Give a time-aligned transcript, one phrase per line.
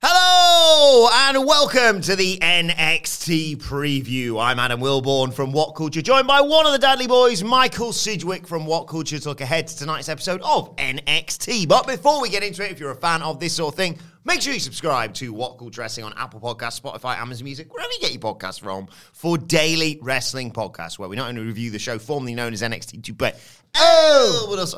[0.00, 4.40] Hello and welcome to the NXT preview.
[4.40, 8.46] I'm Adam Wilbourn from What Culture, joined by one of the Dadley boys, Michael Sidgwick
[8.46, 11.66] from What Culture, to look ahead to tonight's episode of NXT.
[11.66, 13.98] But before we get into it, if you're a fan of this sort of thing,
[14.28, 17.90] make sure you subscribe to What Culture Wrestling on Apple Podcasts, Spotify, Amazon Music, wherever
[17.94, 21.78] you get your podcasts from, for daily wrestling podcasts, where we not only review the
[21.78, 23.40] show formerly known as NXT 2, but
[23.74, 24.74] oh, what else?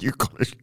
[0.00, 0.54] You got it.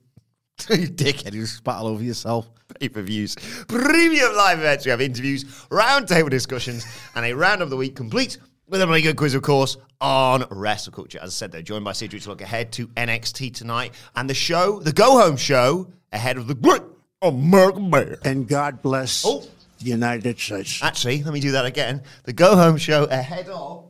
[0.70, 2.50] you dickhead, you spat all over yourself.
[2.78, 3.36] pay per views,
[3.70, 4.84] premium live events.
[4.86, 9.02] We have interviews, roundtable discussions, and a round of the week complete with a really
[9.02, 11.20] good quiz, of course, on wrestle culture.
[11.22, 14.34] As I said, they're joined by Cedric to look ahead to NXT tonight and the
[14.34, 16.82] show, the go home show, ahead of the great
[17.22, 18.18] American Bear.
[18.24, 19.42] and God bless Oh.
[19.80, 20.80] the United States.
[20.84, 22.02] Actually, let me do that again.
[22.24, 23.86] The go home show ahead of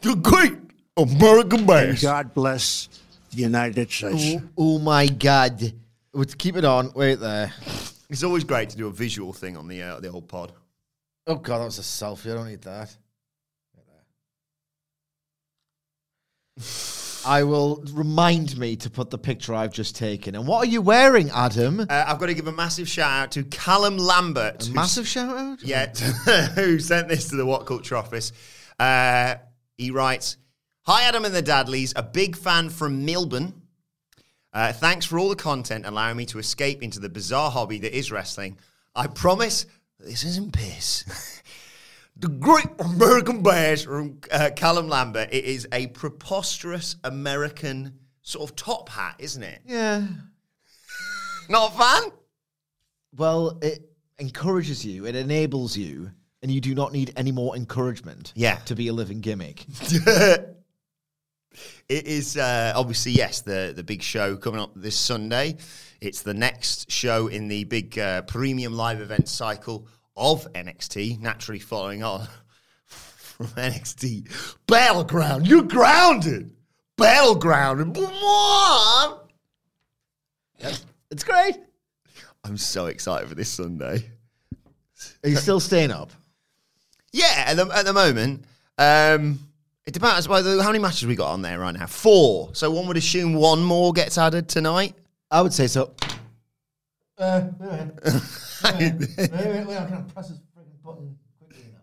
[0.00, 0.54] the great
[0.96, 1.90] American Bear.
[1.90, 2.88] And God bless
[3.30, 4.22] the United States.
[4.42, 5.72] Oh, oh my god.
[6.12, 6.92] Let's keep it on.
[6.94, 7.52] Wait there.
[8.10, 10.52] It's always great to do a visual thing on the uh, the old pod.
[11.26, 12.30] Oh god, that was a selfie.
[12.30, 12.96] I don't need that.
[13.74, 14.04] Wait there.
[17.26, 20.34] I will remind me to put the picture I've just taken.
[20.34, 21.80] And what are you wearing, Adam?
[21.80, 24.68] Uh, I've got to give a massive shout out to Callum Lambert.
[24.68, 25.62] a massive shout out?
[25.62, 25.86] Yeah,
[26.54, 28.32] who sent this to the What Culture office.
[28.78, 29.36] Uh,
[29.78, 30.36] he writes
[30.82, 33.54] Hi, Adam and the Dadleys, a big fan from Melbourne.
[34.52, 37.96] Uh, thanks for all the content allowing me to escape into the bizarre hobby that
[37.96, 38.58] is wrestling.
[38.94, 39.66] I promise
[39.98, 41.32] this isn't piss.
[42.16, 45.30] the Great American Bash from uh, Callum Lambert.
[45.32, 49.60] It is a preposterous American sort of top hat, isn't it?
[49.66, 50.06] Yeah.
[51.48, 52.02] Not a fan?
[53.16, 53.80] Well, it
[54.18, 56.10] encourages you, it enables you,
[56.42, 58.56] and you do not need any more encouragement Yeah.
[58.66, 59.64] to be a living gimmick.
[61.88, 65.56] It is uh, obviously yes the the big show coming up this Sunday.
[66.00, 69.86] It's the next show in the big uh, premium live event cycle
[70.16, 71.20] of NXT.
[71.20, 72.26] Naturally, following on
[72.86, 75.46] from NXT Battleground.
[75.46, 76.52] You're grounded.
[76.96, 77.96] Battleground.
[81.10, 81.56] It's great.
[82.44, 84.10] I'm so excited for this Sunday.
[85.22, 86.10] Are you still staying up?
[87.12, 88.44] Yeah, at the, at the moment,
[88.78, 89.38] um,
[89.86, 90.26] it depends.
[90.26, 91.86] How many matches we got on there right now?
[91.86, 92.50] Four.
[92.54, 94.94] So one would assume one more gets added tonight.
[95.30, 95.94] I would say so.
[97.18, 97.42] Uh,
[98.80, 101.82] wait, wait, wait, I can't press this freaking button quickly enough.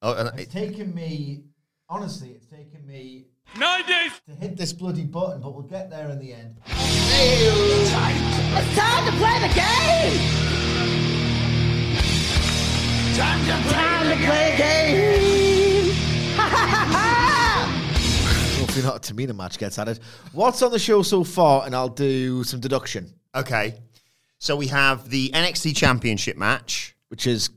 [0.00, 1.42] Oh, and It's it- taken me,
[1.88, 3.26] honestly, it's taken me
[3.58, 6.56] nine days to hit this bloody button, but we'll get there in the end.
[6.66, 7.90] It's
[8.76, 10.18] time to play the game!
[13.16, 13.54] Time to
[14.24, 15.90] play the game!
[16.36, 18.58] Ha ha ha ha!
[18.60, 19.98] Hopefully not a Tamina match gets added.
[20.32, 21.66] What's on the show so far?
[21.66, 23.74] And I'll do some deduction, Okay.
[24.42, 26.96] So we have the NXT Championship match.
[27.10, 27.50] which is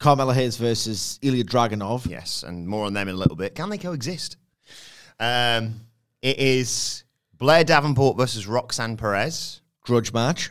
[0.00, 2.10] Carmelo Hayes versus Ilya Dragunov.
[2.10, 3.54] Yes, and more on them in a little bit.
[3.54, 4.38] Can they coexist?
[5.20, 5.82] Um,
[6.20, 7.04] it is
[7.38, 9.60] Blair Davenport versus Roxanne Perez.
[9.82, 10.50] Grudge match.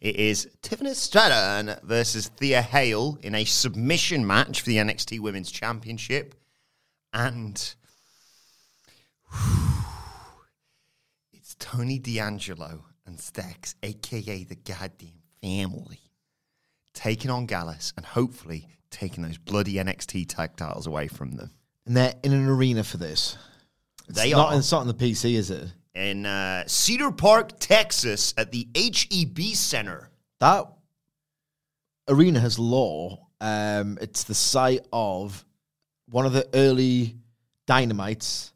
[0.00, 5.50] It is Tiffany Stratton versus Thea Hale in a submission match for the NXT Women's
[5.50, 6.36] Championship.
[7.12, 7.74] And
[11.32, 15.08] it's Tony D'Angelo and Stacks, aka the goddamn
[15.42, 16.00] family,
[16.94, 21.50] taking on Gallus and hopefully taking those bloody NXT tag titles away from them.
[21.86, 23.36] And they're in an arena for this.
[24.08, 24.58] They not, are.
[24.58, 25.72] It's not on the PC, is it?
[25.94, 30.10] In uh, Cedar Park, Texas, at the HEB Center.
[30.40, 30.66] That
[32.08, 33.26] arena has law.
[33.40, 35.44] Um, it's the site of
[36.08, 37.16] one of the early
[37.66, 38.52] dynamites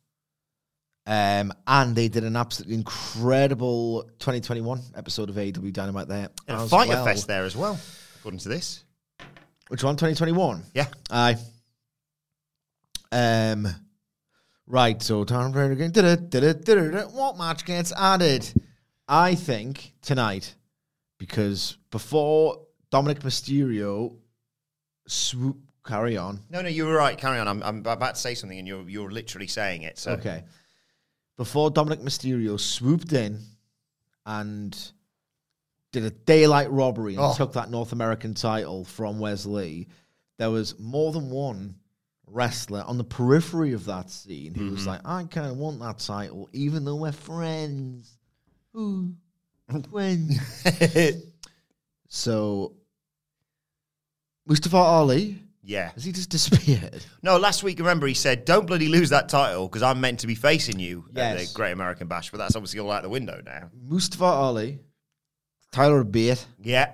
[1.06, 6.28] Um, and they did an absolutely incredible 2021 episode of AEW Dynamite there.
[6.46, 7.04] And a Fighter well.
[7.04, 7.78] Fest there as well,
[8.18, 8.84] according to this.
[9.68, 9.96] Which one?
[9.96, 10.62] 2021?
[10.74, 10.86] Yeah.
[11.10, 11.36] Aye.
[13.10, 13.68] Um,
[14.66, 15.92] right, so Tom Brady again.
[17.12, 18.50] What match gets added?
[19.08, 20.54] I think tonight,
[21.18, 22.62] because before
[22.92, 24.16] Dominik Mysterio
[25.08, 26.40] swoop, carry on.
[26.48, 27.18] No, no, you were right.
[27.18, 27.48] Carry on.
[27.48, 29.98] I'm, I'm about to say something, and you're you're literally saying it.
[29.98, 30.44] So Okay.
[31.36, 33.40] Before Dominik Mysterio swooped in
[34.26, 34.76] and
[35.92, 37.34] did a daylight robbery and Oh.
[37.34, 39.88] took that North American title from Wes Lee,
[40.38, 41.74] there was more than one
[42.26, 44.74] wrestler on the periphery of that scene who Mm-hmm.
[44.74, 48.16] was like, I kind of want that title, even though we're friends.
[48.76, 49.12] Ooh,
[49.90, 50.38] friends.
[52.08, 52.74] so,
[54.46, 55.90] Mustafa Ali, yeah.
[55.92, 57.04] has he just disappeared?
[57.22, 60.26] No, last week, remember, he said, "Don't bloody lose that title because I'm meant to
[60.26, 61.48] be facing you at Yes.
[61.52, 63.70] the Great American Bash." But that's obviously all out the window now.
[63.88, 64.80] Mustafa Ali,
[65.70, 66.90] Tyler Bate, Yeah,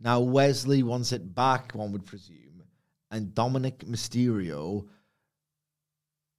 [0.00, 2.62] Now Wes Lee wants it back, one would presume,
[3.10, 4.86] and Dominik Mysterio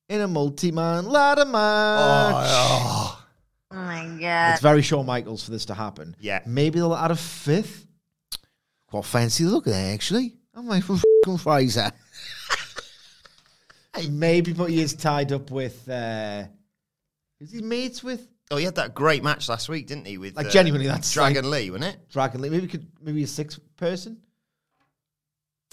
[0.09, 2.45] in a multi-man ladder match.
[2.50, 3.18] Oh,
[3.74, 4.51] Oh my god.
[4.54, 6.15] It's very Shawn Michaels for this to happen.
[6.19, 6.42] Yeah.
[6.45, 7.88] maybe they'll add a fifth.
[8.88, 10.36] Quite fancy look there, actually.
[10.54, 11.91] I'm like from f***ing Frazer.
[14.09, 15.88] maybe, but he is tied up with.
[15.88, 16.44] Uh,
[17.39, 20.18] is he mates with oh, he had that great match last week, didn't he?
[20.18, 22.09] With Like, uh, genuinely, that's Dragon Lee, wasn't it?
[22.09, 22.50] Dragon Lee?
[22.50, 24.18] Maybe could maybe a sixth person.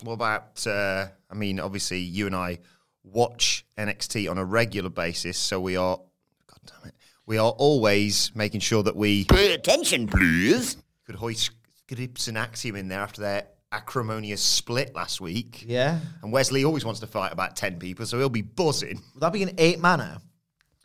[0.03, 0.67] What about?
[0.67, 2.61] Uh, I mean, obviously, you and I
[3.03, 5.97] watch NXT on a regular basis, so we are.
[5.97, 6.95] God damn it,
[7.27, 10.77] we are always making sure that we pay attention, please.
[11.05, 11.51] Could hoist
[11.89, 15.65] Scrypts and Axiom in there after their acrimonious split last week.
[15.67, 19.03] Yeah, And Wes Lee always wants to fight about ten people, so he'll be buzzing.
[19.15, 20.19] would that be an eight manner?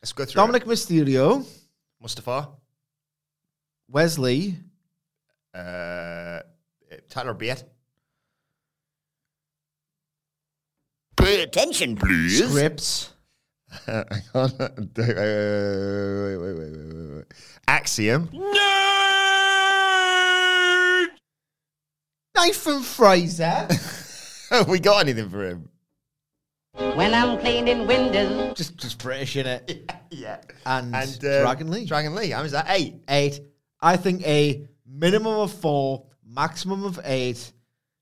[0.02, 0.42] Let's go through.
[0.42, 1.46] Dominik Mysterio.
[2.02, 2.50] Mustafa,
[3.90, 4.58] Wes Lee,
[5.54, 6.40] uh,
[7.10, 7.64] Tyler Bate.
[11.16, 12.42] Pay attention, please.
[12.42, 13.10] Scrypts.
[13.88, 14.52] Uh, hang on.
[14.60, 17.26] wait, wait, wait, wait, wait, wait, wait.
[17.68, 18.30] Axiom.
[22.38, 23.68] Nathan Frazer.
[24.50, 25.70] Have we got anything for him?
[26.96, 28.56] When I'm cleaning windows.
[28.58, 29.92] just just British in it.
[30.14, 30.42] Yeah.
[30.68, 31.86] And, um, Dragon Lee.
[31.86, 32.30] Dragon Lee.
[32.30, 32.68] How is that?
[32.70, 33.02] Eight.
[33.10, 33.40] eight.
[33.82, 37.52] I think a minimum of four, maximum of eight,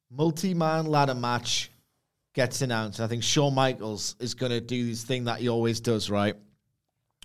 [0.09, 1.71] multi-man ladder match
[2.33, 2.99] gets announced.
[2.99, 6.35] I think Shawn Michaels is going to do this thing that he always does, right?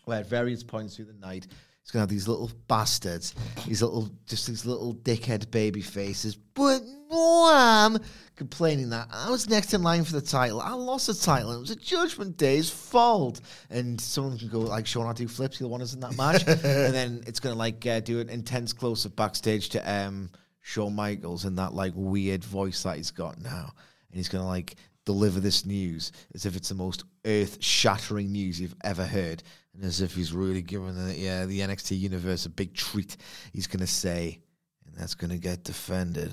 [0.04, 1.48] Where at various points through the night,
[1.82, 3.34] he's going to have these little bastards,
[3.66, 6.36] these little, just these little dickhead baby faces.
[6.54, 7.98] But I'm
[8.36, 10.60] complaining that I was next in line for the title.
[10.60, 11.52] I lost the title.
[11.52, 13.40] It was a Judgment Day's fault.
[13.70, 15.58] And someone can go like, Sean, I do flips.
[15.58, 16.42] The one who's in that match.
[16.46, 20.30] and then it's going to like uh, do an intense close up backstage to um,
[20.60, 23.72] Shawn Michaels in that like weird voice that he's got now.
[24.10, 28.32] And he's going to like deliver this news as if it's the most earth shattering
[28.32, 29.42] news you've ever heard.
[29.74, 33.16] And as if he's really giving the, yeah, the NXT universe a big treat.
[33.52, 34.40] He's going to say,
[34.86, 36.32] and that's going to get defended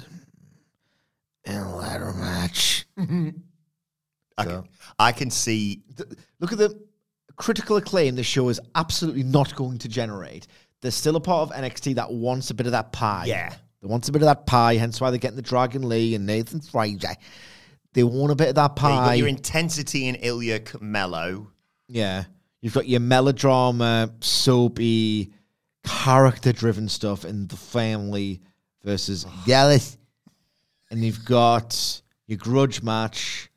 [1.45, 2.85] in a ladder match.
[2.97, 4.63] I, So- can,
[4.99, 5.81] I can see.
[5.97, 6.09] Th-
[6.39, 6.79] Look at the
[7.35, 10.47] critical acclaim the show is absolutely not going to generate.
[10.81, 13.25] There's still a part of NXT that wants a bit of that pie.
[13.27, 13.53] Yeah.
[13.81, 16.25] They want a bit of that pie, hence why they're getting the Dragon Lee and
[16.25, 17.15] Nathan Frazer.
[17.93, 19.05] They want a bit of that pie.
[19.07, 21.51] got your intensity in Ilya Melo.
[21.87, 22.23] Yeah.
[22.61, 25.33] You've got your melodrama, soapy,
[25.85, 28.41] character driven stuff in the family
[28.83, 29.97] versus Gallus.
[30.93, 33.49] And you've got your grudge match.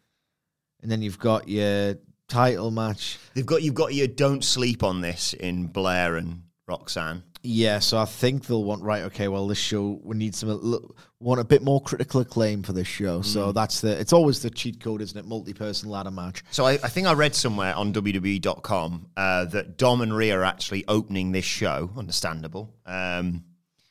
[0.80, 1.96] And then you've got your
[2.28, 3.18] title match.
[3.34, 7.22] They've got you've got your don't sleep on this in Blair and Roxanne.
[7.42, 9.02] Yeah, so I think they'll want right.
[9.02, 10.88] Okay, well, this show we need some
[11.20, 13.20] want a bit more critical acclaim for this show.
[13.20, 14.00] So that's the.
[14.00, 15.26] It's always the cheat code, isn't it?
[15.26, 16.42] Multi-person ladder match.
[16.50, 20.44] So I, I think I read somewhere on WWE.com uh, that Dom and Rhea are
[20.44, 21.90] actually opening this show.
[21.98, 23.44] Understandable, um,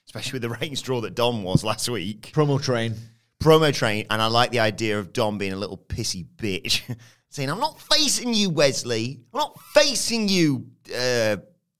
[0.07, 2.31] especially with the ratings draw that Dom was last week.
[2.33, 2.95] Promo train.
[3.45, 6.81] Promo train, and I like the idea of Dom being a little pissy bitch,
[7.29, 9.19] saying, "I'm not facing you, Wes Lee.
[9.31, 10.65] I'm not facing you,
[10.97, 11.37] uh,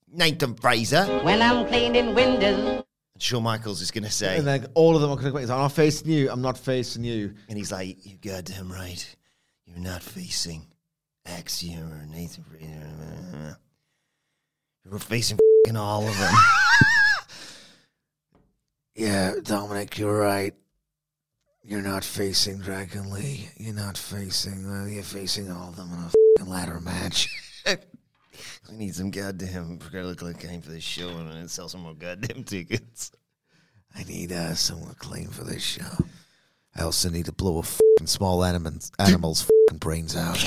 [0.07, 2.84] Nathan Frazer." When I'm cleaning windows.
[3.15, 5.31] And Shawn Michaels is going to say, And then all of them are going to
[5.31, 5.38] go.
[5.39, 6.29] I'm not facing you.
[6.29, 7.34] I'm not facing you.
[7.50, 9.15] And he's like, "You goddamn right.
[9.65, 10.67] You're not facing
[11.25, 12.43] Axiom or Nathan.
[12.43, 13.57] Frazer.
[14.88, 16.36] You're facing fing all of them."
[18.93, 20.53] Yeah, Dominic, you're right.
[21.67, 23.50] You're not facing Dragon Lee.
[23.57, 24.69] You're not facing.
[24.69, 25.89] Uh, you're facing all of them
[26.38, 27.27] in a ladder match.
[27.65, 27.77] I
[28.72, 33.12] need some goddamn Gorilla Acclaim for this show and sell some more goddamn tickets.
[33.95, 36.05] I need uh, someone to claim for this show.
[36.75, 40.38] I also need to blow a fucking small animal's, animal's fucking brains out.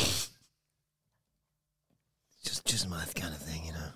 [2.45, 3.89] Just just my kind of thing, you know.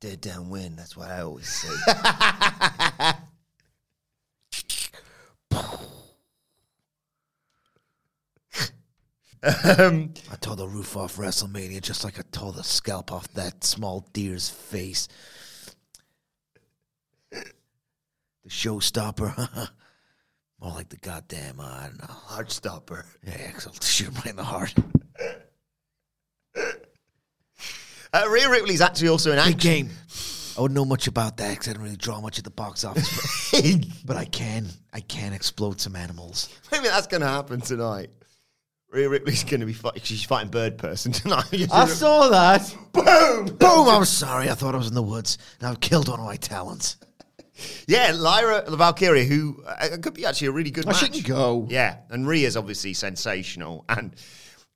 [0.00, 3.12] Dead downwind, that's what I always say.
[9.78, 13.64] um, I tore the roof off WrestleMania just like I tore the scalp off that
[13.64, 15.08] small deer's face.
[17.30, 17.44] The
[18.48, 19.68] showstopper.
[20.60, 22.14] More like the goddamn, uh, I don't know.
[22.28, 23.04] Heartstopper.
[23.26, 23.82] Yeah, excellent.
[23.82, 24.74] Shoot him right in the heart.
[28.14, 29.90] Uh, Rhea Ripley's actually also an Big game.
[30.56, 32.84] I wouldn't know much about that because I didn't really draw much at the box
[32.84, 33.50] office.
[33.50, 34.68] But, but I can.
[34.92, 36.48] I can explode some animals.
[36.70, 38.10] Maybe that's going to happen tonight.
[38.94, 40.02] Rhea Ripley's going to be fighting.
[40.04, 41.44] She's fighting Bird Person tonight.
[41.72, 42.74] I saw that.
[42.92, 43.56] Boom!
[43.56, 43.88] Boom!
[43.88, 44.48] I'm sorry.
[44.48, 45.36] I thought I was in the woods.
[45.58, 46.96] And I've killed one of my talents.
[47.88, 51.00] Yeah, Lyra the Valkyrie, who uh, could be actually a really good I match.
[51.00, 51.66] shouldn't go.
[51.68, 54.14] Yeah, and Rhea's obviously sensational, and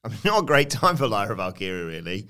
[0.05, 2.29] I mean, not a great time for Lyra Valkyria, really.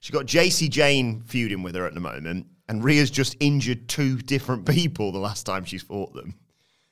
[0.00, 4.18] She's got Jacy Jayne feuding with her at the moment, and Rhea's just injured two
[4.18, 6.34] different people the last time she's fought them.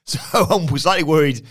[0.08, 1.44] So I'm slightly worried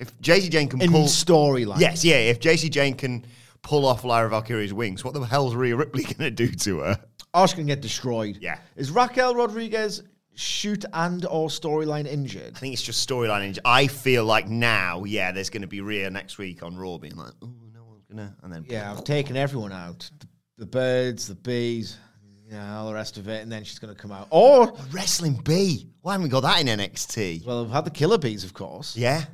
[0.00, 1.78] if Jacy Jayne can In pull storyline.
[1.80, 3.24] Yes, yeah, if Jacy Jayne can
[3.62, 7.00] pull off Lyra Valkyria's wings, what the hell's Rhea Ripley going to do to her?
[7.34, 8.38] Ash can get destroyed.
[8.40, 8.58] Yeah.
[8.74, 10.02] Is Raquel Rodriguez
[10.34, 12.54] shoot and or storyline injured?
[12.56, 13.44] I think it's just storyline.
[13.46, 13.62] injured.
[13.64, 17.14] I feel like now, yeah, there's going to be Rhea next week on Raw being
[17.16, 20.10] like, oh, no one's going to, and then Yeah, I've taken everyone out.
[20.18, 20.26] The,
[20.58, 21.98] the birds, the bees,
[22.46, 24.26] you know, all the rest of it, and then she's going to come out.
[24.30, 25.86] Or, A Wrestling bee.
[26.00, 27.44] Why haven't we got that in NXT?
[27.46, 28.96] well, we've had the killer bees, of course.
[28.96, 29.24] Yeah.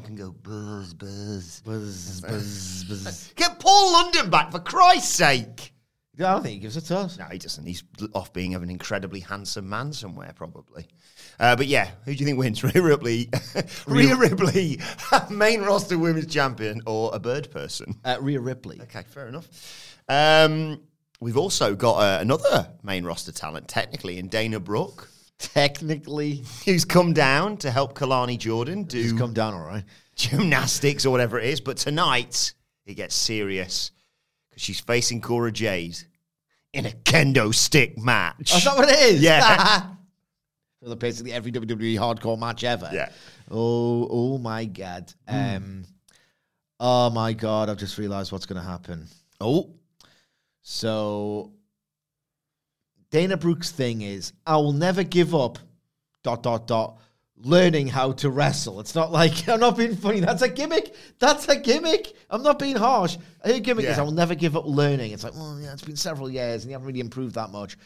[0.00, 1.62] Everyone can go buzz, buzz.
[1.64, 3.32] Buzz, buzz, buzz.
[3.36, 5.74] Get Paul London back, for Christ's sake.
[6.18, 7.18] I don't think he gives a toss.
[7.18, 7.66] No, he doesn't.
[7.66, 7.82] He's
[8.14, 10.86] off being an incredibly handsome man somewhere, probably.
[11.38, 12.62] Uh, but yeah, who do you think wins?
[12.64, 13.30] Rhea Ripley,
[13.86, 14.80] Rhea Ripley,
[15.30, 17.94] main roster women's champion, or a bird person?
[18.04, 18.80] Uh, Rhea Ripley.
[18.82, 19.48] Okay, fair enough.
[20.08, 20.80] Um,
[21.20, 25.08] we've also got uh, another main roster talent, technically, in Dana Brooke,
[25.40, 29.84] Technically, who's come down to help Kelani Jordan he's do come down all right.
[30.14, 31.62] gymnastics or whatever it is.
[31.62, 32.52] But tonight,
[32.84, 33.90] it gets serious
[34.50, 35.96] because she's facing Cora Jade
[36.74, 38.50] in a kendo stick match.
[38.52, 39.22] Oh, is that what it is?
[39.22, 39.86] Yeah.
[40.82, 42.90] well, basically every WWE hardcore match ever.
[42.92, 43.08] Yeah.
[43.50, 45.10] Oh, oh my god.
[45.26, 45.86] Um,
[46.78, 47.70] oh my god.
[47.70, 49.08] I've just realised what's going to happen.
[49.40, 49.70] oh,
[50.60, 51.52] So
[53.10, 55.58] Dana Brooke's thing is, I will never give up.
[56.22, 56.98] Dot dot dot.
[57.42, 58.80] Learning how to wrestle.
[58.80, 60.20] It's not like I'm not being funny.
[60.20, 60.94] That's a gimmick.
[61.18, 62.12] That's a gimmick.
[62.28, 63.16] I'm not being harsh.
[63.42, 65.12] Her gimmick is I will never give up learning.
[65.12, 67.78] It's like, well, yeah, it's been several years and you haven't really improved that much.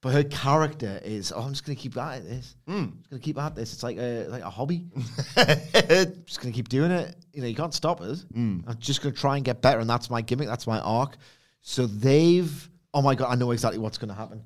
[0.00, 2.56] But her character is, oh, I'm just going to keep at this.
[2.66, 2.72] Hmm.
[2.72, 3.72] I'm just going to keep at this.
[3.72, 4.84] It's like a like a hobby.
[5.34, 7.16] just going to keep doing it.
[7.32, 8.26] You know, you can't stop us.
[8.34, 8.60] Hmm.
[8.66, 10.46] I'm just going to try and get better, and that's my gimmick.
[10.46, 11.16] That's my arc.
[11.62, 12.70] So they've.
[12.92, 14.44] Oh my god, I know exactly what's going to happen.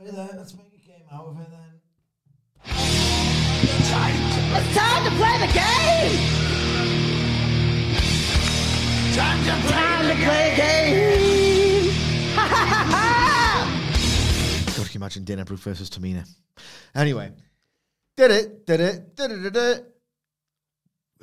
[0.00, 1.80] Let's make a game out of it then.
[4.54, 6.18] It's time to play the game!
[9.16, 10.14] Time to play, the
[10.56, 11.90] game!
[12.36, 13.64] Ha ha ha ha!
[14.76, 16.28] God, can you imagine Dana Brooke versus Tamina?
[16.94, 17.32] Anyway,
[18.16, 19.84] did it, did it, did it, did it.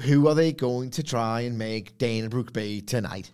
[0.02, 3.32] Who are they going to try and make Dana Brooke be tonight?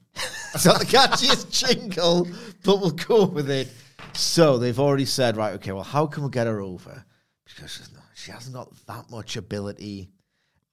[0.54, 2.28] it's not the catchiest jingle,
[2.64, 3.70] but we'll go with it.
[4.14, 7.06] So they've already said, right, okay, well, how can we get her over?
[7.46, 10.10] Because she's not, she hasn't got that much ability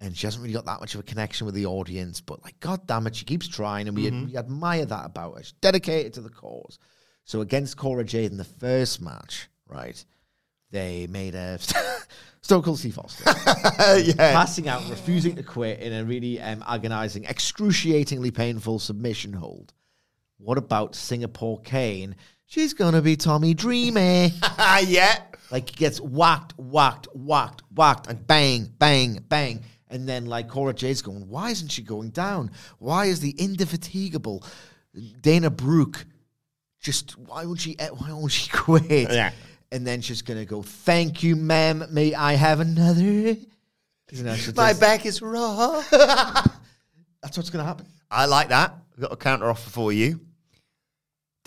[0.01, 2.21] and she hasn't really got that much of a connection with the audience.
[2.21, 5.43] But like, god damn it, she keeps trying, and we, we admire that about her.
[5.43, 6.79] She's dedicated to the cause.
[7.25, 10.03] So against Cora Jade in the first match, right?
[10.71, 11.59] They made a
[12.43, 13.27] Stone Cold Steve Austin
[14.05, 14.33] yeah.
[14.33, 19.73] passing out, refusing to quit in a really um, agonizing, excruciatingly painful submission hold.
[20.39, 22.15] What about Singapore cane?
[22.51, 24.01] She's gonna be Tommy Dreamer.
[24.87, 25.19] yeah.
[25.51, 29.63] Like he gets whacked, whacked, whacked, whacked, and bang, bang, bang.
[29.91, 32.51] And then like Cora Jade's going, why isn't she going down?
[32.79, 34.45] Why is the indefatigable
[35.21, 36.07] Dana Brooke
[36.81, 39.13] just why won't she eh, why won't she quit?
[39.13, 39.33] Yeah.
[39.71, 41.85] And then she's gonna go, Thank you, ma'am.
[41.91, 43.03] May I have another?
[43.03, 43.47] You
[44.23, 45.85] know, she'll My back is raw.
[45.91, 47.85] That's what's gonna happen.
[48.11, 48.75] I like that.
[48.95, 50.21] I've got a counter offer for you.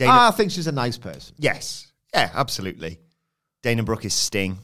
[0.02, 1.36] Dana, Ah, I think she's a nice person.
[1.38, 1.88] yes.
[2.14, 3.00] Yeah, absolutely.
[3.62, 4.58] Dana Brooke is Sting.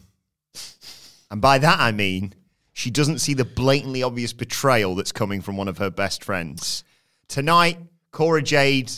[1.32, 2.34] And by that I mean
[2.74, 6.84] she doesn't see the blatantly obvious betrayal that's coming from one of her best friends.
[7.27, 7.77] Tonight,
[8.12, 8.91] Cora Jade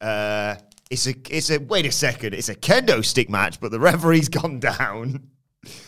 [0.00, 0.54] Uh,
[0.90, 2.34] it's a it's a wait a second.
[2.34, 5.28] It's a kendo stick match, but the referee's gone down,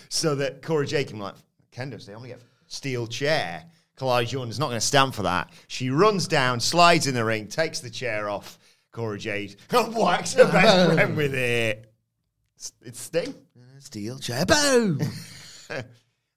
[0.09, 1.35] so that Cora Jade can like
[1.73, 2.15] kendo stick.
[2.15, 3.65] I'm gonna get a steel chair.
[3.97, 5.51] Kelani Jordan's not going to stand for that.
[5.69, 8.59] She runs down, slides in the ring, takes the chair off.
[8.95, 11.93] Cora Jade whacks her best friend with it.
[12.57, 13.35] It's, it's Sting.
[13.81, 14.47] Steel chair.
[14.47, 15.01] Boom.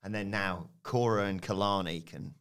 [0.03, 2.33] And then now Cora and Kelani can,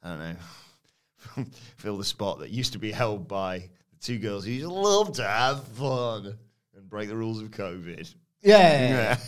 [0.00, 1.44] I don't know,
[1.76, 5.14] fill the spot that used to be held by the two girls who just love
[5.14, 6.38] to have fun
[6.76, 8.14] and break the rules of COVID.
[8.42, 9.18] Yeah.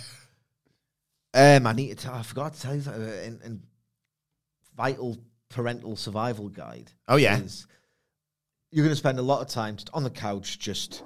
[1.35, 2.05] Um, I need to.
[2.05, 3.63] Tell, I forgot to tell you that in, in
[4.77, 5.19] vital
[5.49, 6.93] parental survival guide.
[7.09, 7.41] Oh, yeah.
[7.41, 7.67] is
[8.77, 11.03] you're going to spend a lot of time just on the couch, just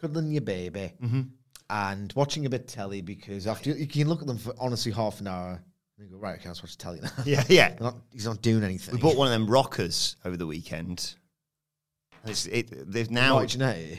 [0.00, 1.20] cuddling your baby Mm-hmm.
[1.68, 4.90] and watching a bit of telly because after you can look at them for honestly
[4.92, 5.60] half an hour.
[5.98, 7.10] And you go right, okay, let's watch telly now.
[7.26, 7.74] Yeah, yeah.
[7.80, 8.94] Not- he's not doing anything.
[8.94, 11.14] We bought one of them rockers over the weekend.
[12.24, 13.98] It's, it, they've now Right, Jeanette.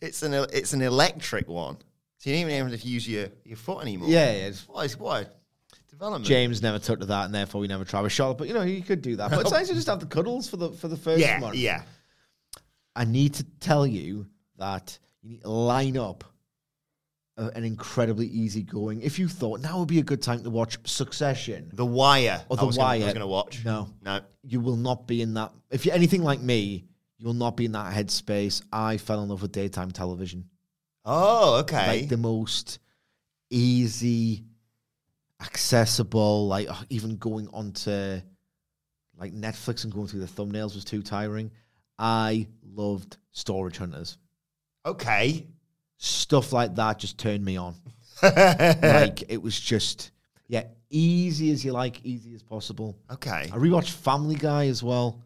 [0.00, 1.76] it's an it's an electric one,
[2.18, 4.08] so you don't even have to use your, your foot anymore.
[4.08, 4.38] Yeah, yeah.
[4.46, 4.88] it's- Why?
[4.88, 5.26] Why?
[6.00, 6.24] Development.
[6.24, 8.38] James never took to that, and therefore we never tried with Charlotte.
[8.38, 9.30] But you know, he could do that.
[9.30, 11.56] But it's nice to just have the cuddles for the for the first Yeah, month.
[11.56, 11.82] yeah.
[12.96, 14.26] I need to tell you
[14.56, 16.24] that you need to line up
[17.36, 19.02] an incredibly easygoing.
[19.02, 22.44] If you thought now would be a good time to watch Succession, The Wire.
[22.48, 23.12] Or I The was gonna- I was Wire.
[23.14, 23.64] going to watch.
[23.64, 23.88] No.
[24.02, 24.20] no.
[24.42, 25.52] you will not be in that.
[25.70, 26.84] If you're anything like me,
[27.18, 28.62] you will not be in that headspace.
[28.72, 30.48] I fell in love with daytime television,
[31.04, 32.00] Oh, okay.
[32.00, 32.78] like the most
[33.50, 34.44] easy,
[35.40, 36.46] accessible.
[36.46, 38.20] Like uh, even going onto
[39.18, 41.50] like Netflix and going through the thumbnails was too tiring.
[41.98, 44.18] I loved Storage Hunters.
[44.86, 45.46] okay.
[45.98, 47.74] stuff like that just turned me on.
[48.22, 50.12] like it was just
[50.48, 52.98] yeah, easy as you like, easy as possible.
[53.10, 53.48] Okay.
[53.52, 55.22] I rewatched Family Guy as well.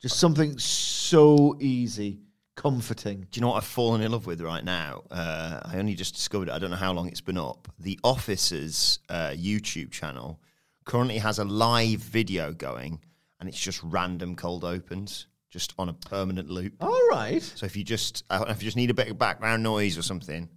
[0.00, 2.20] Just something so easy,
[2.56, 3.26] comforting.
[3.30, 5.02] Do you know what I've fallen in love with right now?
[5.10, 6.52] Uh, I only just discovered it.
[6.52, 7.68] I don't know how long it's been up.
[7.78, 10.40] The Office's uh, YouTube channel
[10.84, 13.00] currently has a live video going,
[13.38, 16.74] and it's just random cold opens, just on a permanent loop.
[16.80, 17.42] All right.
[17.42, 20.02] So if you just uh, if you just need a bit of background noise or
[20.02, 20.48] something,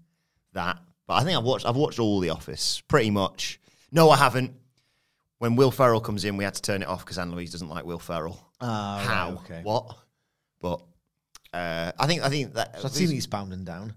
[0.54, 0.80] that.
[1.06, 3.60] But I think I've watched I've watched all the Office pretty much.
[3.92, 4.54] No, I haven't.
[5.40, 7.68] When Will Ferrell comes in, we had to turn it off because Anne Louise doesn't
[7.68, 8.40] like Will Ferrell.
[8.62, 9.42] Right, How?
[9.44, 9.60] okay.
[9.62, 9.98] What?
[10.62, 10.82] But
[11.54, 13.94] uh, I think I think that So I've seen he's bound and down.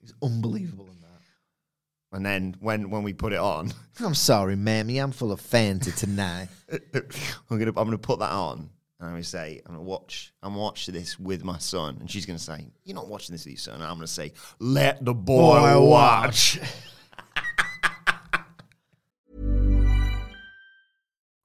[0.00, 2.16] He's unbelievable in that.
[2.16, 4.98] And then when when we put it on, I'm sorry, mammy.
[4.98, 6.48] I'm full of Fanta tonight.
[6.70, 8.70] I'm gonna I'm gonna put that on.
[9.00, 11.96] And I'm gonna say, I'm gonna watch I'm gonna watch this with my son.
[12.00, 13.74] And she's gonna say, You're not watching this with your son.
[13.74, 16.60] And I'm gonna say, Let the boy, Boy, watch.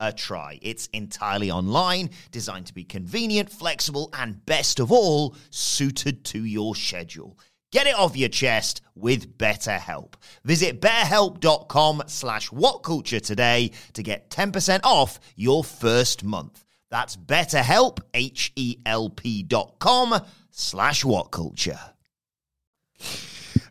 [0.00, 0.58] a try.
[0.62, 6.74] It's entirely online, designed to be convenient, flexible, and best of all, suited to your
[6.74, 7.38] schedule.
[7.72, 10.14] Get it off your chest with BetterHelp.
[10.44, 16.64] Visit betterhelp.com slash whatculture today to get 10% off your first month.
[16.90, 21.80] That's betterhelp, H-E-L-P dot com slash whatculture.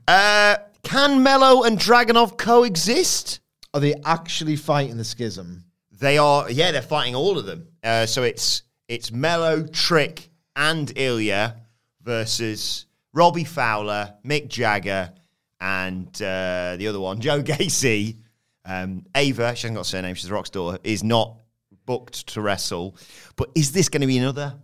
[0.08, 3.40] Uh, can Melo and Dragunov coexist?
[3.74, 5.65] Are they actually fighting the schism?
[6.00, 7.68] They are, yeah, they're fighting all of them.
[7.84, 11.56] Uh, so it's it's Melo, Trick, and Ilya
[12.02, 15.12] versus Robbie Fowler, Mick Jagger,
[15.60, 18.18] and uh, the other one, Joe Gacy.
[18.66, 21.38] Um, Ava, she hasn't got a surname, she's Rock's daughter, is not
[21.86, 22.98] booked to wrestle.
[23.36, 24.56] But is this going to be another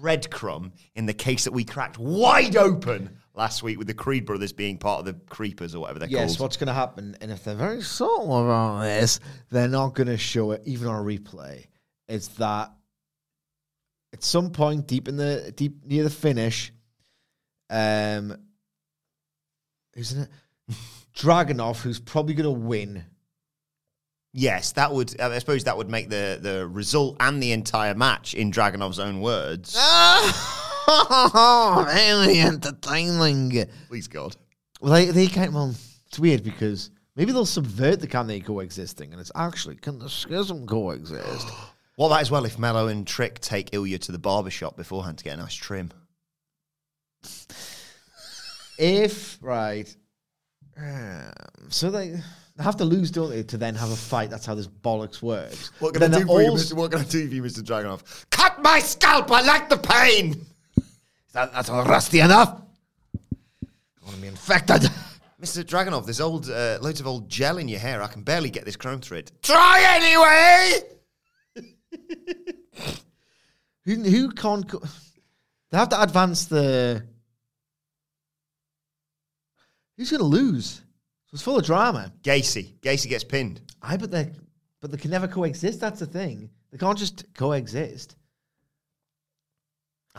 [0.00, 4.52] breadcrumb in the case that we cracked wide open last week with the Creed brothers
[4.52, 6.30] being part of the Creepers or whatever they're Yes, called?
[6.30, 7.16] Yes, what's going to happen?
[7.20, 11.00] And if they're very subtle about this, they're not going to show it even on
[11.00, 11.66] a replay.
[12.08, 12.72] It's that
[14.12, 16.72] at some point deep in the deep near the finish,
[17.70, 18.36] um,
[19.94, 20.28] isn't it
[21.16, 23.04] Dragunov, who's probably going to win?
[24.34, 25.20] Yes, that would.
[25.20, 29.20] I suppose that would make the the result and the entire match, in Dragunov's own
[29.20, 29.76] words.
[30.86, 33.66] Oh, very entertaining.
[33.88, 34.36] Please God.
[34.80, 35.52] Well, they they can't.
[35.52, 35.74] Well,
[36.06, 40.08] it's weird because maybe they'll subvert the can they coexisting, and it's actually can the
[40.08, 41.48] schism coexist?
[41.96, 45.18] What about as well if Melo and Trick take Ilya to the barber shop beforehand
[45.18, 45.92] to get a nice trim?
[48.78, 49.94] if right,
[50.78, 51.30] um,
[51.68, 52.18] so they.
[52.56, 54.28] They have to lose, don't they, to then have a fight?
[54.28, 55.70] That's how this bollocks works.
[55.78, 56.74] What can I do for you, Mr.
[56.74, 58.28] What can I do for you, Mr.
[58.30, 59.30] Cut my scalp.
[59.30, 60.44] I like the pain.
[61.32, 62.60] Is that, that's all rusty enough?
[63.64, 64.82] I want to be infected.
[65.40, 65.64] Mr.
[65.64, 68.02] Dragunov, there's old uh, loads of old gel in your hair.
[68.02, 69.32] I can barely get this chrome thread.
[69.42, 69.82] Try
[71.56, 71.72] anyway.
[73.86, 74.68] Who, who can't?
[74.68, 74.82] Co-
[75.70, 77.02] they have to advance the.
[79.96, 80.82] Who's going to lose?
[81.28, 82.12] So it's full of drama.
[82.22, 82.74] Gacy.
[82.80, 83.62] Gacy gets pinned.
[83.80, 84.32] I but they,
[84.82, 85.80] but they can never coexist.
[85.80, 86.50] That's the thing.
[86.70, 88.16] They can't just coexist.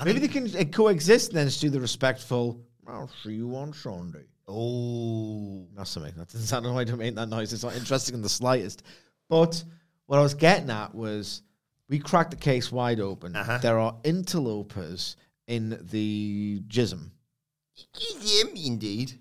[0.04, 2.62] Maybe they can uh, coexist and then just do the respectful.
[2.88, 4.24] I'll see you on Sunday.
[4.48, 5.68] Oh.
[5.76, 6.14] That's something.
[6.18, 7.54] That doesn't sound like I don't make that noise.
[7.54, 8.84] It's not interesting in the slightest.
[9.30, 9.64] But
[10.08, 11.44] what I was getting at was
[11.90, 13.36] we cracked the case wide open.
[13.36, 13.60] Uh-huh.
[13.60, 15.16] There are interlopers
[15.48, 17.12] in the jism,
[18.56, 19.14] Indeed.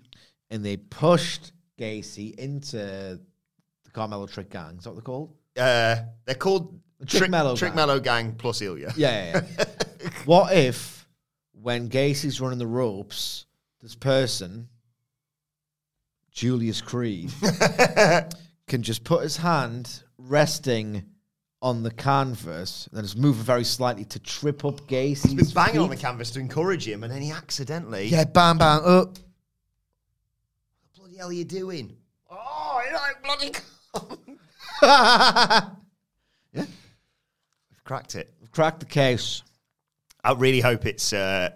[0.49, 4.77] and they pushed Gacy into the Carmelo Trick Gang.
[4.77, 5.33] Is that what they're called?
[5.57, 7.75] Uh, they're called Trick Melo Trick Gang.
[7.75, 8.93] Melo Gang plus Ilya.
[8.95, 9.65] Yeah, yeah, yeah.
[10.25, 11.07] what if
[11.53, 13.45] when Gacy's running the ropes,
[13.81, 14.67] this person,
[16.31, 17.31] Julius Creed,
[18.67, 21.03] can just put his hand resting
[21.61, 25.63] on the canvas and then just move very slightly to trip up Gacy's He's been
[25.63, 28.07] banging on the canvas to encourage him, and then he accidentally.
[28.07, 28.85] Yeah, bam, bam, up.
[28.85, 31.95] What the bloody hell are you doing?
[32.29, 33.51] Oh, you like bloody.
[36.55, 36.65] Yeah.
[37.71, 38.31] We've cracked it.
[38.39, 39.41] We've cracked the case.
[40.23, 41.49] I really hope it's uh,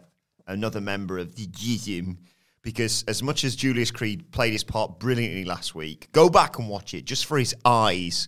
[0.45, 2.17] another member of the Jizim
[2.61, 6.67] because as much as Julius Creed played his part brilliantly last week, go back and
[6.67, 8.27] watch it just for his eyes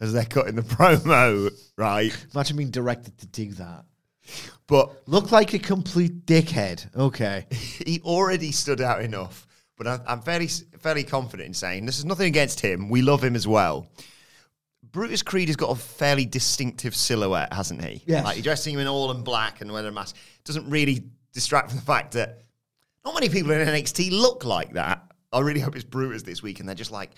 [0.00, 2.14] as they're cutting the promo, right?
[2.34, 3.84] Imagine being directed to do that.
[4.66, 6.94] But Look like a complete dickhead.
[6.94, 7.46] Okay.
[7.50, 9.46] he already stood out enough.
[9.78, 12.90] But I, I'm fairly fairly confident in saying this is nothing against him.
[12.90, 13.86] We love him as well.
[14.98, 18.02] Brutus Creed has got a fairly distinctive silhouette, hasn't he?
[18.04, 18.24] Yes.
[18.24, 21.68] Like you're dressing him in all in black and wearing a mask doesn't really distract
[21.68, 22.42] from the fact that
[23.04, 25.04] not many people in NXT look like that.
[25.32, 27.12] I really hope it's Brutus this week, and they're just like,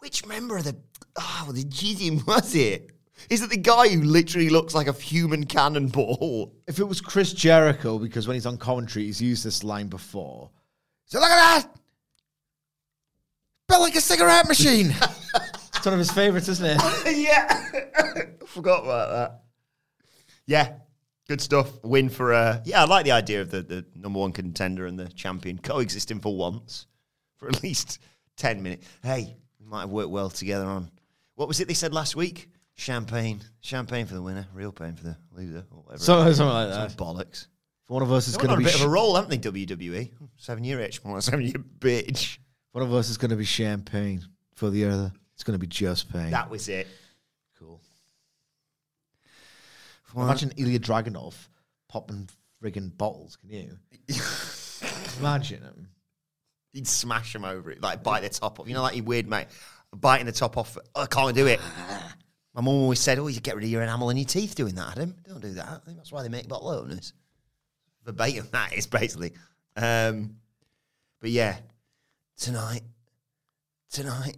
[0.00, 0.74] which member of the
[1.20, 2.90] oh the GDM was it?
[3.28, 6.52] Is it the guy who literally looks like a human cannonball?
[6.66, 10.50] If it was Chris Jericho, because when he's on commentary, he's used this line before.
[11.04, 11.72] So look at that.
[13.68, 14.92] Built like a cigarette machine.
[15.80, 17.16] It's one of his favorites, isn't it?
[17.16, 18.24] yeah.
[18.48, 19.40] Forgot about that.
[20.44, 20.74] Yeah.
[21.26, 21.82] Good stuff.
[21.82, 24.98] Win for uh yeah, I like the idea of the, the number one contender and
[24.98, 26.86] the champion coexisting for once.
[27.38, 27.98] For at least
[28.36, 28.86] ten minutes.
[29.02, 30.90] Hey, we might have worked well together on
[31.36, 32.50] what was it they said last week?
[32.74, 33.40] Champagne.
[33.60, 36.02] Champagne for the winner, real pain for the loser, or whatever.
[36.04, 36.96] So- something like Some that.
[37.30, 37.46] bollocks.
[37.86, 39.50] One of us is going to be a bit sh- of a role, haven't they,
[39.50, 40.10] WWE?
[40.36, 42.36] Seven year itch, seven year bitch.
[42.72, 44.22] one of us is going to be champagne
[44.54, 45.12] for the other.
[45.40, 46.32] It's going to be just pain.
[46.32, 46.86] That was it.
[47.58, 47.80] cool.
[50.14, 51.34] Imagine Ilya Dragunov
[51.88, 52.28] popping
[52.62, 53.36] friggin' bottles.
[53.36, 53.78] Can you
[55.18, 55.88] imagine him?
[56.74, 58.68] He'd smash him over it, like bite the top off.
[58.68, 59.46] You know, like you weird mate,
[59.96, 60.76] biting the top off.
[60.94, 61.58] I can't do it.
[62.54, 64.74] My mum always said, "Oh, you get rid of your enamel in your teeth doing
[64.74, 65.14] that, Adam.
[65.26, 65.66] Don't do that.
[65.66, 67.14] I think that's why they make bottle openers."
[68.04, 69.32] Verbatim, that is basically.
[69.74, 70.36] Um,
[71.18, 71.56] but yeah,
[72.36, 72.82] tonight,
[73.90, 74.36] tonight,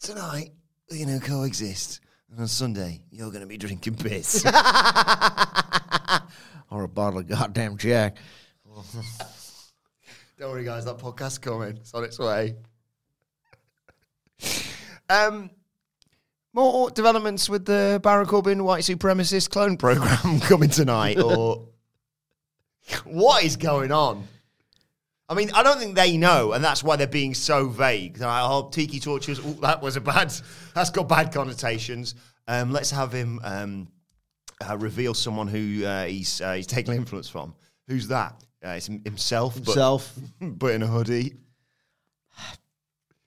[0.00, 0.50] tonight,
[0.90, 2.00] we're gonna coexist.
[2.30, 4.44] And on Sunday, you're gonna be drinking piss.
[6.70, 8.16] or a bottle of goddamn Jack.
[10.38, 10.86] Don't worry, guys.
[10.86, 11.76] That podcast's coming.
[11.76, 12.56] It's on its way.
[15.10, 15.50] um,
[16.54, 21.68] more developments with the Baron Corbin white supremacist clone program coming tonight, or
[23.04, 24.26] what is going on?
[25.30, 28.18] I mean, I don't think they know, and that's why they're being so vague.
[28.18, 29.38] They're like, oh, tiki tortures.
[29.38, 30.32] Ooh, that was a bad.
[30.74, 32.16] That's got bad connotations.
[32.48, 33.88] Um, let's have him um,
[34.68, 37.54] uh, reveal someone who uh, he's uh, he's taking influence from.
[37.86, 38.42] Who's that?
[38.64, 39.54] Uh, it's him- himself.
[39.54, 40.12] but- Himself.
[40.40, 41.34] but, in a hoodie.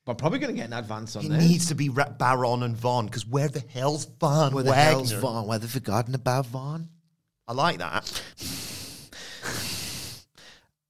[0.05, 1.39] I'm probably going to get an advance on It this.
[1.47, 4.83] needs to be Ra- Baron and Von because where the hell's Von Where the Wagner?
[4.83, 5.47] hell's Von?
[5.47, 6.89] Where they forgotten about Von?
[7.47, 8.21] I like that.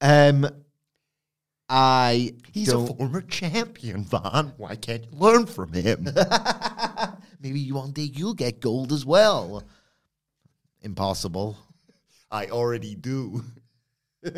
[0.06, 0.50] Um,
[1.76, 2.86] I He's a don't.
[2.98, 4.54] former champion, Von.
[4.58, 6.08] Why can't you learn from him?
[7.42, 9.64] Maybe one day you'll get gold as well.
[10.84, 11.58] Impossible.
[12.30, 13.44] I already do.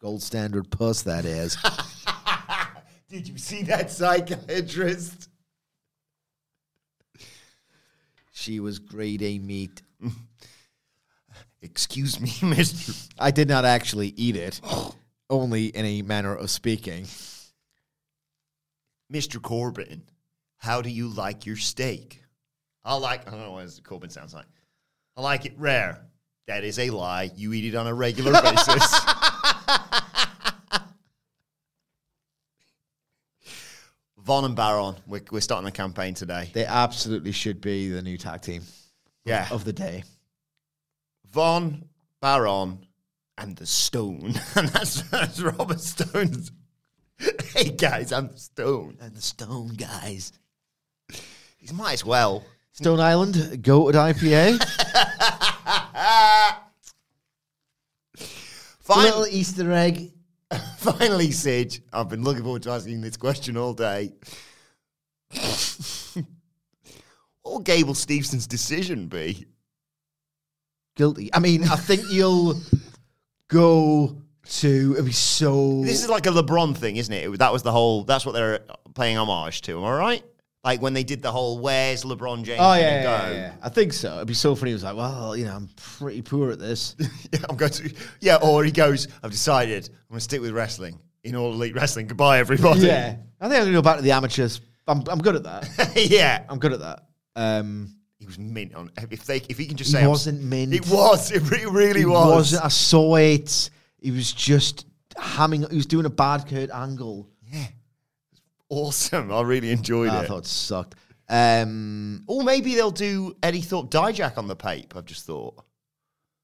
[0.00, 1.56] Gold standard puss, that is.
[3.08, 5.30] Did you see that psychiatrist?
[8.32, 9.80] she was grade A meat.
[11.62, 12.92] Excuse me, Mister.
[13.18, 14.60] I did not actually eat it,
[15.30, 17.06] only in a manner of speaking.
[19.12, 19.40] Mr.
[19.40, 20.02] Corbin,
[20.58, 22.22] how do you like your steak?
[22.84, 23.26] I like.
[23.26, 23.80] I don't know what.
[23.84, 24.46] Corbin sounds like.
[25.16, 26.00] I like it rare.
[26.46, 27.30] That is a lie.
[27.34, 28.94] You eat it on a regular basis.
[34.18, 36.50] Von and Baron, we're, we're starting the campaign today.
[36.52, 38.62] They absolutely should be the new tag team
[39.24, 39.46] Yeah.
[39.50, 40.04] of the day.
[41.30, 41.84] Von,
[42.20, 42.85] Baron,
[43.38, 44.34] and the Stone.
[44.56, 46.52] And that's, that's Robert Stone's.
[47.54, 48.98] hey guys, I'm the Stone.
[49.00, 50.32] And the stone guys.
[51.58, 52.44] He might as well.
[52.72, 54.62] Stone Island, goated IPA.
[58.80, 60.12] Final Little Easter egg.
[60.76, 64.12] Finally, Sid, I've been looking forward to asking this question all day.
[67.42, 69.46] what will Gable Steveson's decision be?
[70.94, 71.30] Guilty.
[71.34, 72.60] I mean, I think you'll
[73.48, 74.92] go to.
[74.94, 75.82] It'd be so.
[75.82, 77.28] This is like a LeBron thing, isn't it?
[77.32, 78.04] It- That was the whole.
[78.04, 78.60] That's what they're
[78.94, 79.78] paying homage to.
[79.78, 80.24] Am I right?
[80.64, 83.08] Like when they did the whole "Where's LeBron James?" Oh yeah, go?
[83.08, 83.52] yeah, yeah.
[83.62, 84.16] I think so.
[84.16, 84.70] It'd be so funny.
[84.70, 86.96] He was like, "Well, you know, I'm pretty poor at this."
[87.32, 87.94] Yeah, I'm going to.
[88.20, 91.74] Yeah, or he goes, "I've decided I'm going to stick with wrestling in all elite
[91.76, 92.08] wrestling.
[92.08, 94.60] Goodbye, everybody." yeah, I think I'm gonna go back to the amateurs.
[94.88, 95.92] I'm, I'm good at that.
[96.10, 96.44] yeah.
[96.48, 97.02] I'm good at that.
[97.36, 97.94] Um,
[98.26, 98.90] He was mint on.
[99.12, 100.74] If they, if he can just say, I'm- wasn't mint.
[100.74, 101.30] It was.
[101.30, 102.34] It re- really he was.
[102.34, 102.64] wasn't.
[102.64, 103.70] I saw it.
[104.00, 104.84] He was just
[105.14, 105.70] hamming.
[105.70, 107.28] He was doing a bad Kurt Angle.
[107.52, 107.66] Yeah,
[108.68, 109.30] awesome.
[109.32, 110.24] I really enjoyed I it.
[110.24, 110.96] I thought it sucked.
[111.28, 114.94] Um, Or maybe they'll do Eddy Thorpe Dijak on the Pape.
[114.96, 115.54] I've just thought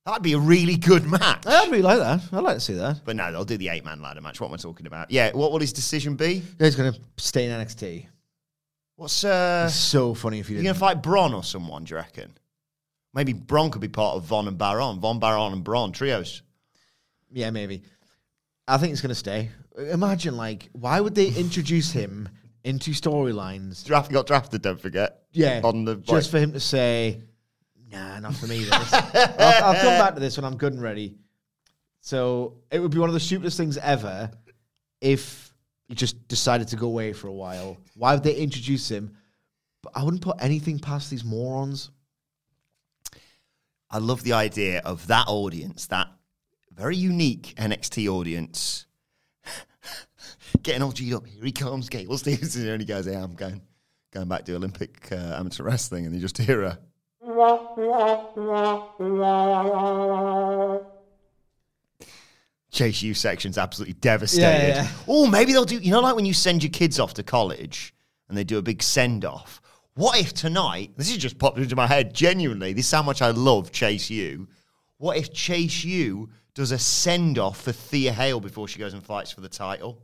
[0.07, 1.45] that'd be a really good match.
[1.47, 2.21] I'd really like that.
[2.33, 3.01] I'd like to see that.
[3.05, 4.41] But no, they'll do the eight man ladder match.
[4.41, 5.11] What am I talking about?
[5.11, 5.33] Yeah.
[5.33, 6.43] What will his decision be?
[6.61, 8.07] Yeah, he's gonna stay in NXT.
[8.97, 9.65] What's uh?
[9.69, 10.79] It's so funny if you You didn't.
[10.79, 11.85] gonna fight Braun or someone?
[11.85, 12.33] Do you reckon?
[13.15, 15.01] Maybe Braun could be part of Von and Baron.
[15.01, 16.43] Von Baron and Braun trios.
[17.31, 17.83] Yeah, maybe.
[18.69, 19.51] I think he's gonna stay.
[19.77, 22.29] Imagine like, why would they introduce him
[22.65, 23.85] into storylines?
[23.85, 24.63] Draft got drafted.
[24.63, 25.23] Don't forget.
[25.33, 27.21] Yeah, On the just for him to say,
[27.91, 28.93] "Nah, not for me." This.
[28.93, 31.17] I'll, I'll come back to this when I'm good and ready.
[32.01, 34.31] So it would be one of the stupidest things ever
[35.01, 35.52] if
[35.93, 37.77] he just decided to go away for a while.
[37.97, 39.15] Why would they introduce him?
[39.83, 41.91] But I wouldn't put anything past these morons.
[43.91, 46.09] I love the idea of that audience, that
[46.73, 48.87] very unique NXT audience,
[50.63, 51.27] getting all G'd up.
[51.27, 52.67] Here he comes, Gable Steveson.
[52.71, 53.61] And he goes, Yeah, I'm going,
[54.13, 56.07] going back to Olympic uh, amateur wrestling.
[56.07, 56.79] And you just hear a.
[62.73, 64.69] Chase U section's absolutely devastated.
[64.69, 64.89] Yeah, yeah.
[65.07, 67.95] Oh, maybe they'll do, you know, like when you send your kids off to college
[68.29, 69.61] and they do a big send off.
[69.95, 73.21] What if tonight, this has just popped into my head, genuinely, this is how much
[73.21, 74.49] I love Chase U.
[74.97, 79.05] What if Chase U does a send off for Thea Hale before she goes and
[79.05, 80.03] fights for the title?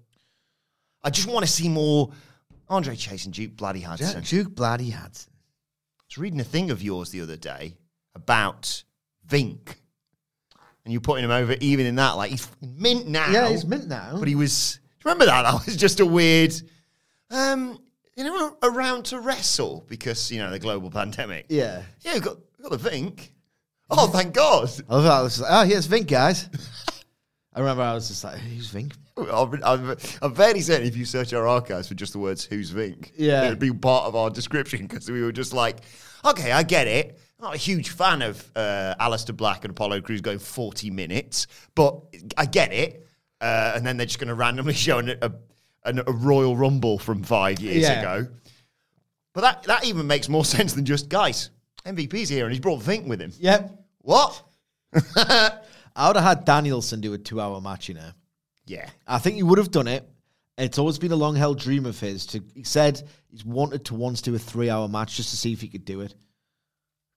[1.03, 2.11] I just want to see more
[2.69, 4.23] Andre Chase and Duke Bloody Hudson.
[4.25, 5.33] Duke Bloody Hudson.
[5.33, 7.79] I was reading a thing of yours the other day
[8.15, 8.83] about
[9.27, 9.77] Vink.
[10.89, 12.13] And you're putting him over even in that.
[12.13, 13.31] Like, he's mint now.
[13.31, 14.17] Yeah, he's mint now.
[14.19, 14.81] But he was.
[14.83, 15.43] Do you remember that?
[15.43, 16.55] That was just a weird.
[17.31, 17.79] Um,
[18.17, 21.45] you know, around to wrestle because, you know, the global pandemic.
[21.51, 21.83] yeah.
[22.01, 23.29] Yeah, we've got, we've got the Vink.
[23.91, 24.71] Oh, thank God.
[24.89, 26.49] I love was like, oh, here's Vink, guys.
[27.55, 28.95] I remember I was just like, who's Vink?
[29.31, 32.71] I'm, I'm, I'm fairly certain if you search our archives for just the words "Who's
[32.73, 33.45] Vink," Yeah.
[33.47, 35.79] it would be part of our description because we were just like,
[36.25, 37.19] okay, I get it.
[37.39, 41.47] I'm not a huge fan of uh, Aleister Black and Apollo Crews going 40 minutes,
[41.75, 42.01] but
[42.37, 43.07] I get it.
[43.41, 45.33] Uh, and then they're just going to randomly show an, a,
[45.85, 48.01] an, a Royal Rumble from five years Yeah.
[48.01, 48.29] ago.
[49.35, 51.51] But that, that even makes more sense than just, guys,
[51.87, 53.33] MVP's here and he's brought Vink with him.
[53.39, 53.71] Yep.
[53.99, 54.43] What?
[55.17, 58.11] I would have had Danielson do a two hour match, you know.
[58.69, 58.89] Yeah.
[59.07, 60.09] I think he would have done it.
[60.57, 62.27] It's always been a long held dream of his.
[62.27, 65.53] To he said he's wanted to once do a three hour match just to see
[65.53, 66.15] if he could do it.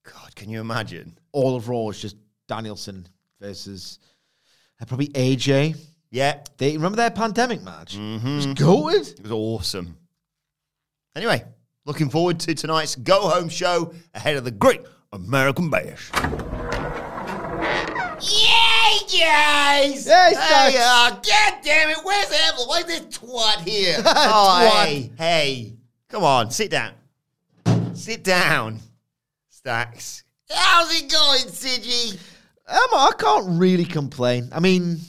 [0.04, 1.18] God, can you imagine?
[1.32, 3.08] All of Raw is just Danielson
[3.40, 4.00] versus
[4.80, 5.76] uh, probably AJ.
[6.12, 7.98] Yeah, They remember their pandemic match?
[7.98, 8.28] Mm-hmm.
[8.28, 9.14] It was goated.
[9.20, 9.98] it was awesome.
[11.16, 11.44] Anyway,
[11.86, 14.82] looking forward to tonight's go home show ahead of the Great
[15.14, 16.12] American Bash.
[18.92, 20.06] Yay, guys!
[20.06, 21.98] Hey, hey, uh, God damn it!
[22.04, 22.68] Where's Evelyn?
[22.68, 23.98] Why's this twat here?
[24.00, 24.04] oh,
[24.72, 24.86] Twat.
[24.86, 25.74] hey, hey,
[26.10, 26.94] come on, sit down.
[27.94, 28.80] Sit down,
[29.50, 30.24] Stacks.
[30.50, 32.20] How's it going, Siggy?
[32.68, 34.50] Um, I can't really complain.
[34.52, 35.00] I mean,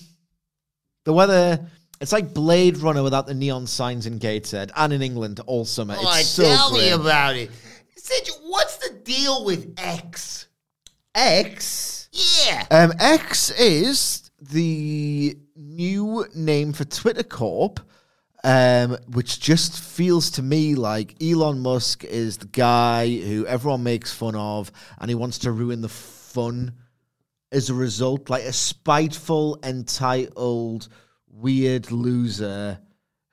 [1.05, 1.67] the weather.
[2.01, 5.95] It's like Blade Runner without the neon signs in Gateshead and in England all summer.
[5.97, 7.51] Oh, it's so tell me about it.
[7.97, 10.47] Siggy, what's the deal with X?
[11.15, 12.02] X.
[12.13, 12.67] Yeah.
[12.71, 17.81] Um, X is the new name for Twitter Corp,
[18.45, 24.13] um, which just feels to me like Elon Musk is the guy who everyone makes
[24.13, 24.71] fun of,
[25.01, 26.75] and he wants to ruin the fun
[27.51, 30.89] as a result, like a spiteful, entitled,
[31.29, 32.79] weird loser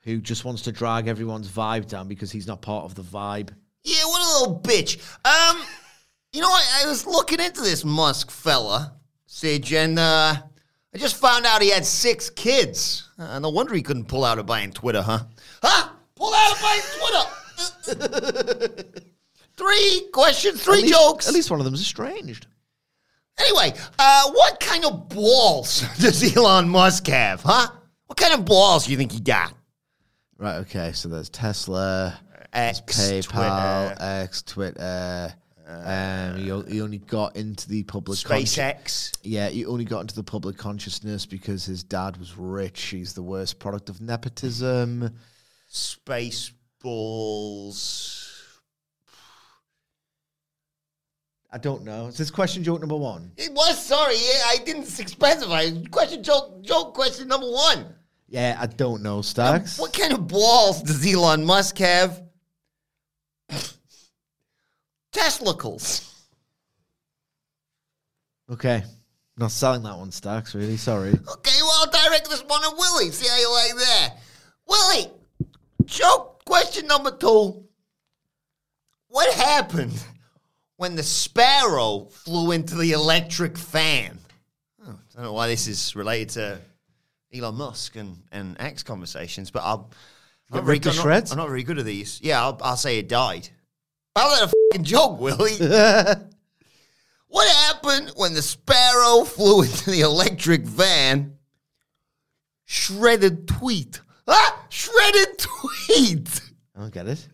[0.02, 3.50] who just wants to drag everyone's vibe down because he's not part of the vibe.
[3.82, 4.98] Yeah, what a little bitch.
[5.24, 5.62] Um,
[6.32, 8.94] you know, I, I was looking into this Musk fella,
[9.26, 10.34] Sidge, and uh,
[10.94, 13.08] I just found out he had six kids.
[13.18, 15.20] Uh, no wonder he couldn't pull out of buying Twitter, huh?
[15.62, 15.90] Huh?
[16.14, 18.84] Pull out of buying Twitter.
[19.56, 21.28] three questions, three At least- jokes.
[21.28, 22.46] At least one of them's estranged.
[23.38, 27.68] Anyway, uh, what kind of balls does Elon Musk have, huh?
[28.06, 29.54] What kind of balls do you think he got?
[30.36, 30.56] Right.
[30.56, 30.92] Okay.
[30.92, 32.18] So there's Tesla.
[32.52, 35.34] X, PayPal, Twitter, X, Twitter.
[35.84, 39.12] Um, he, o- he only got into the public consci- SpaceX.
[39.22, 42.80] yeah, he only got into the public consciousness because his dad was rich.
[42.82, 45.14] He's the worst product of nepotism.
[45.68, 46.52] Space
[46.82, 48.16] balls.
[51.52, 52.06] I don't know.
[52.06, 53.32] Is this question joke number one?
[53.36, 55.66] It was sorry, yeah, I didn't specify.
[55.90, 57.86] Question joke joke question number one.
[58.28, 59.76] Yeah, I don't know, Stacks.
[59.78, 62.22] What kind of balls does Elon Musk have?
[65.12, 66.14] Testicles.
[68.50, 68.82] Okay.
[69.36, 70.76] Not selling that one, Stacks, really.
[70.76, 71.10] Sorry.
[71.12, 73.10] Okay, well I'll direct this one at Willie.
[73.10, 74.14] See how you like that.
[74.68, 75.10] Willie,
[75.86, 77.64] joke question number two.
[79.08, 80.04] What happened
[80.76, 84.18] when the sparrow flew into the electric fan?
[84.86, 86.60] Oh, I don't know why this is related to
[87.34, 89.90] Elon Musk and, and X conversations, but I'll.
[90.52, 91.30] I'm not, very good, I'm, not.
[91.30, 92.20] I'm not very good at these.
[92.22, 93.48] Yeah, I'll, I'll say it died.
[94.16, 95.56] How's that a fucking joke, Willie?
[97.28, 101.34] what happened when the sparrow flew into the electric van?
[102.66, 104.00] Shredded tweet.
[104.28, 106.40] Ah, shredded tweet.
[106.76, 107.26] I don't get it.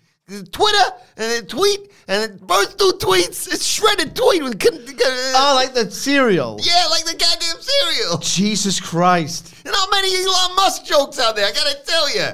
[0.51, 3.47] Twitter and then tweet and then both do tweets.
[3.53, 4.59] It's shredded tweet with.
[4.59, 6.59] con- con- Oh, like the cereal.
[6.63, 8.19] yeah, like the goddamn cereal.
[8.19, 9.55] Jesus Christ.
[9.65, 11.47] And how many Elon Musk jokes out there?
[11.47, 12.29] I gotta tell you.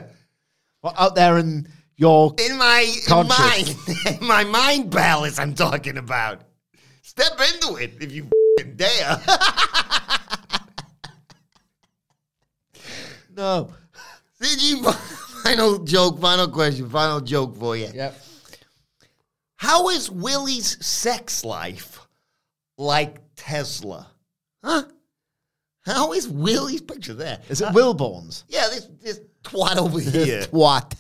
[0.81, 2.35] Well, out there in your.
[2.39, 3.77] In my Conscious.
[4.05, 6.43] mind, my mind palace, I'm talking about.
[7.03, 8.29] Step into it if you
[8.77, 9.21] dare.
[13.37, 13.71] No.
[14.41, 14.85] CG,
[15.43, 17.89] final joke, final question, final joke for you.
[17.93, 18.21] Yep.
[19.57, 22.01] How is Willie's sex life
[22.77, 24.09] like Tesla?
[24.63, 24.85] Huh?
[25.85, 27.41] How is Willie's picture there?
[27.49, 28.45] Is it Wilbourn's?
[28.49, 30.47] Yeah, this this twat over here.
[30.51, 30.95] What?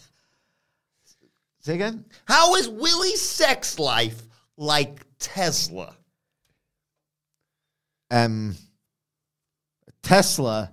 [1.62, 2.05] Say again?
[2.25, 4.20] How is Willie's sex life
[4.57, 5.96] like Tesla?
[8.11, 8.57] Um,
[10.03, 10.72] Tesla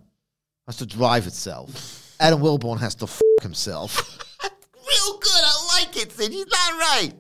[0.66, 2.16] has to drive itself.
[2.20, 4.20] Adam Wilbourn has to f himself.
[4.44, 5.32] Real good.
[5.32, 6.32] I like it, Sid.
[6.32, 7.14] He's not right.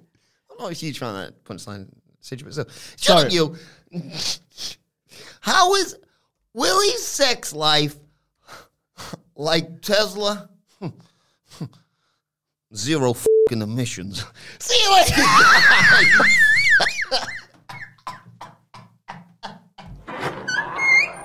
[0.51, 1.87] I'm not a huge fan of that punchline
[2.19, 2.51] situation.
[2.51, 2.65] So,
[2.97, 3.31] Sorry.
[3.31, 3.55] you,
[5.41, 5.95] how is
[6.53, 7.95] Willie's sex life
[9.35, 10.49] like Tesla?
[12.75, 14.23] Zero fucking emissions.
[14.59, 15.21] See you later.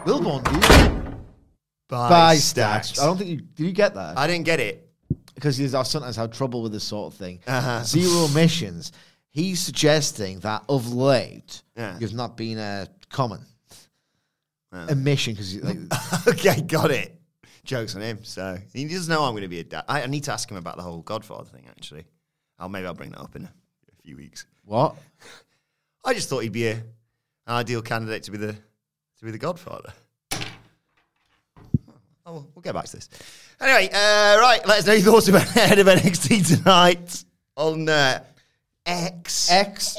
[0.06, 1.16] Wilbourn, dude.
[1.88, 2.92] by, By Stacks.
[2.92, 3.02] stats.
[3.02, 3.66] I don't think you did.
[3.66, 4.88] You get that I didn't get it.
[5.34, 7.40] because I've sometimes had trouble with this sort of thing.
[7.46, 7.82] Uh-huh.
[7.84, 8.92] Zero emissions.
[9.30, 11.98] He's suggesting that of late, Yeah.
[11.98, 13.40] you've not been a common
[14.88, 15.78] emission because like,
[16.28, 17.20] okay, got it.
[17.64, 18.24] Jokes on him.
[18.24, 19.84] So he doesn't know I'm going to be a dad.
[19.88, 21.66] I, I need to ask him about the whole Godfather thing.
[21.68, 22.04] Actually,
[22.58, 23.52] I'll maybe I'll bring that up in a,
[23.92, 24.46] a few weeks.
[24.64, 24.96] what?
[26.04, 26.84] I just thought he'd be a, an
[27.48, 29.92] ideal candidate to be the to be the Godfather.
[32.26, 33.08] Oh, we'll get back to this.
[33.60, 34.60] Anyway, uh, right.
[34.66, 37.24] Let us know your thoughts about head of NXT tonight
[37.56, 38.24] on uh,
[38.86, 39.50] X.
[39.50, 39.96] X.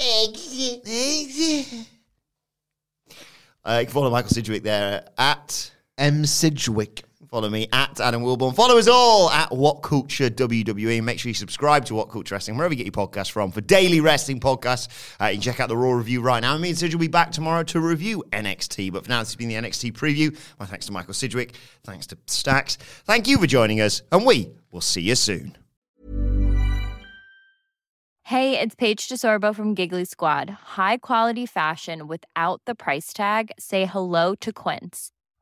[3.64, 6.26] Uh, you can follow Michael Sidgwick there at M.
[6.26, 7.04] Sidgwick.
[7.36, 8.56] Follow me at Adam Wilbourn.
[8.56, 11.04] Follow us all at What Culture WWE.
[11.04, 13.60] Make sure you subscribe to What Culture Wrestling, wherever you get your podcasts from, for
[13.60, 14.88] daily wrestling podcasts.
[15.20, 16.58] Uh, you can check out the Raw review right now.
[16.58, 18.94] Me and Sidge will be back tomorrow to review NXT.
[18.94, 20.34] But for now, this has been the NXT preview.
[20.62, 21.56] My thanks to Michael Sidgwick.
[21.84, 22.78] Thanks to Stacks.
[23.04, 25.58] Thank you for joining us, and we will see you soon.
[28.24, 30.50] Hey, it's Paige DeSorbo from Giggly Squad.
[30.78, 33.52] High quality fashion without the price tag.
[33.60, 35.12] Say hello to Quince.